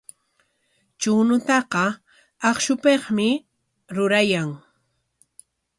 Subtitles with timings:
[0.99, 1.83] Chuñutaqa
[2.49, 3.29] akshupikmi
[3.95, 4.49] rurayan.